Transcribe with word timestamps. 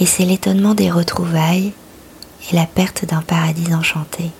Et 0.00 0.06
c'est 0.06 0.24
l'étonnement 0.24 0.74
des 0.74 0.90
retrouvailles 0.90 1.72
et 2.50 2.56
la 2.56 2.66
perte 2.66 3.04
d'un 3.04 3.22
paradis 3.22 3.74
enchanté. 3.74 4.30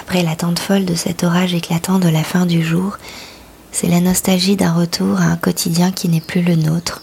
Après 0.00 0.22
l'attente 0.22 0.58
folle 0.58 0.84
de 0.84 0.94
cet 0.94 1.24
orage 1.24 1.54
éclatant 1.54 1.98
de 1.98 2.08
la 2.08 2.22
fin 2.22 2.46
du 2.46 2.62
jour, 2.62 2.98
c'est 3.72 3.88
la 3.88 4.00
nostalgie 4.00 4.56
d'un 4.56 4.72
retour 4.72 5.20
à 5.20 5.24
un 5.24 5.36
quotidien 5.36 5.92
qui 5.92 6.08
n'est 6.08 6.20
plus 6.20 6.42
le 6.42 6.56
nôtre 6.56 7.02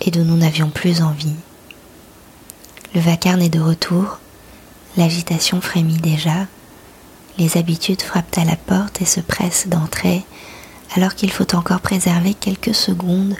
et 0.00 0.10
dont 0.10 0.24
nous 0.24 0.36
n'avions 0.36 0.70
plus 0.70 1.02
envie. 1.02 1.36
Le 2.94 3.00
vacarme 3.00 3.42
est 3.42 3.50
de 3.50 3.60
retour, 3.60 4.18
l'agitation 4.96 5.60
frémit 5.60 5.98
déjà, 5.98 6.46
les 7.38 7.56
habitudes 7.56 8.02
frappent 8.02 8.36
à 8.36 8.44
la 8.44 8.56
porte 8.56 9.00
et 9.00 9.06
se 9.06 9.20
pressent 9.20 9.68
d'entrer, 9.68 10.24
alors 10.96 11.14
qu'il 11.14 11.30
faut 11.30 11.54
encore 11.54 11.80
préserver 11.80 12.34
quelques 12.34 12.74
secondes 12.74 13.36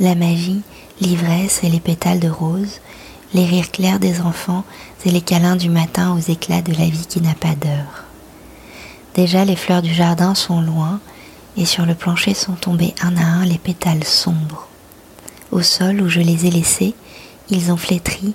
la 0.00 0.14
magie, 0.14 0.62
l'ivresse 1.00 1.62
et 1.62 1.68
les 1.68 1.80
pétales 1.80 2.20
de 2.20 2.28
rose, 2.28 2.80
les 3.32 3.44
rires 3.44 3.70
clairs 3.70 3.98
des 3.98 4.20
enfants 4.20 4.64
et 5.04 5.10
les 5.10 5.20
câlins 5.20 5.56
du 5.56 5.68
matin 5.68 6.14
aux 6.14 6.30
éclats 6.30 6.62
de 6.62 6.72
la 6.72 6.86
vie 6.86 7.06
qui 7.06 7.20
n'a 7.20 7.34
pas 7.34 7.54
d'heure. 7.54 8.04
Déjà 9.14 9.44
les 9.44 9.56
fleurs 9.56 9.82
du 9.82 9.92
jardin 9.92 10.34
sont 10.34 10.60
loin 10.60 11.00
et 11.56 11.64
sur 11.64 11.86
le 11.86 11.94
plancher 11.94 12.34
sont 12.34 12.54
tombés 12.54 12.94
un 13.02 13.16
à 13.16 13.24
un 13.24 13.44
les 13.44 13.58
pétales 13.58 14.04
sombres. 14.04 14.68
Au 15.52 15.62
sol 15.62 16.00
où 16.00 16.08
je 16.08 16.20
les 16.20 16.46
ai 16.46 16.50
laissés, 16.50 16.94
ils 17.50 17.70
ont 17.70 17.76
flétri 17.76 18.34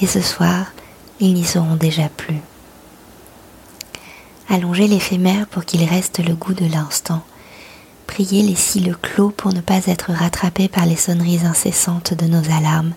et 0.00 0.06
ce 0.06 0.20
soir, 0.20 0.66
ils 1.20 1.34
n'y 1.34 1.44
seront 1.44 1.76
déjà 1.76 2.08
plus. 2.08 2.40
Allongez 4.48 4.86
l'éphémère 4.86 5.46
pour 5.46 5.64
qu'il 5.64 5.82
reste 5.84 6.18
le 6.24 6.34
goût 6.34 6.54
de 6.54 6.66
l'instant. 6.66 7.22
Les 8.18 8.54
cils 8.54 8.96
clos 9.02 9.28
pour 9.28 9.52
ne 9.52 9.60
pas 9.60 9.86
être 9.86 10.10
rattrapés 10.10 10.68
par 10.68 10.86
les 10.86 10.96
sonneries 10.96 11.44
incessantes 11.44 12.14
de 12.14 12.24
nos 12.24 12.50
alarmes. 12.50 12.94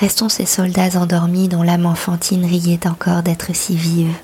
Restons 0.00 0.30
ces 0.30 0.46
soldats 0.46 0.98
endormis 0.98 1.48
dont 1.48 1.62
l'âme 1.62 1.84
enfantine 1.84 2.46
riait 2.46 2.86
encore 2.86 3.22
d'être 3.22 3.54
si 3.54 3.76
vive. 3.76 4.14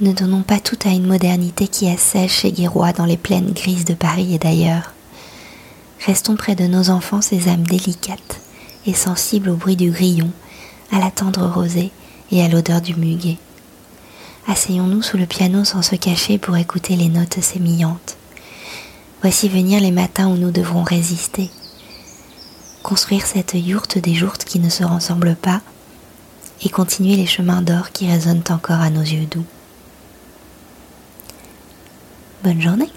Ne 0.00 0.12
donnons 0.12 0.42
pas 0.42 0.60
tout 0.60 0.78
à 0.84 0.90
une 0.90 1.08
modernité 1.08 1.66
qui 1.66 1.88
assèche 1.88 2.44
et 2.44 2.52
guéroie 2.52 2.92
dans 2.92 3.04
les 3.04 3.16
plaines 3.16 3.52
grises 3.52 3.84
de 3.84 3.94
Paris 3.94 4.32
et 4.32 4.38
d'ailleurs. 4.38 4.92
Restons 6.06 6.36
près 6.36 6.54
de 6.54 6.68
nos 6.68 6.90
enfants 6.90 7.20
ces 7.20 7.48
âmes 7.48 7.66
délicates 7.66 8.40
et 8.86 8.94
sensibles 8.94 9.50
au 9.50 9.56
bruit 9.56 9.76
du 9.76 9.90
grillon, 9.90 10.30
à 10.92 11.00
la 11.00 11.10
tendre 11.10 11.48
rosée 11.48 11.90
et 12.30 12.44
à 12.44 12.48
l'odeur 12.48 12.80
du 12.80 12.94
muguet. 12.94 13.38
Asseyons-nous 14.46 15.02
sous 15.02 15.16
le 15.16 15.26
piano 15.26 15.64
sans 15.64 15.82
se 15.82 15.96
cacher 15.96 16.38
pour 16.38 16.56
écouter 16.56 16.94
les 16.94 17.08
notes 17.08 17.40
sémillantes. 17.40 18.18
Voici 19.20 19.48
venir 19.48 19.80
les 19.80 19.90
matins 19.90 20.28
où 20.28 20.36
nous 20.36 20.52
devrons 20.52 20.84
résister. 20.84 21.50
Construire 22.84 23.26
cette 23.26 23.54
yourte 23.54 23.98
des 23.98 24.14
jourtes 24.14 24.44
qui 24.44 24.60
ne 24.60 24.68
se 24.68 24.84
ressemblent 24.84 25.34
pas 25.34 25.60
et 26.62 26.68
continuer 26.68 27.16
les 27.16 27.26
chemins 27.26 27.62
d'or 27.62 27.90
qui 27.90 28.08
résonnent 28.08 28.44
encore 28.48 28.80
à 28.80 28.90
nos 28.90 29.02
yeux 29.02 29.26
doux. 29.26 29.44
Bonne 32.44 32.62
journée 32.62 32.90